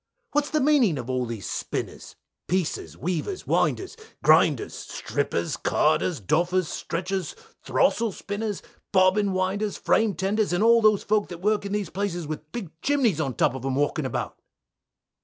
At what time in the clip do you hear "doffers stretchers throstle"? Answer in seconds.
6.19-8.11